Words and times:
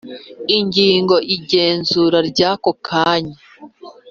Ingingo 0.57 1.15
Igenzura 1.35 2.17
Ry 2.29 2.39
Ako 2.51 2.71
Kanya 2.85 3.37